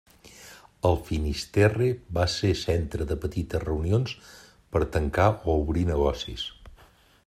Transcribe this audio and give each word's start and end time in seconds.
El 0.89 0.95
Finisterre 1.09 1.89
va 2.19 2.25
ser 2.37 2.51
centre 2.63 3.07
de 3.13 3.19
petites 3.27 3.65
reunions 3.67 4.17
per 4.75 4.85
tancar 4.97 5.31
o 5.35 5.61
obrir 5.65 5.89
negocis. 5.95 6.53